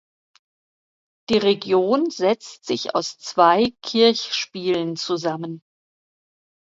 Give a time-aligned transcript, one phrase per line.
[1.29, 5.61] Die Region setzt sich aus zwei Kirchspielen zusammen.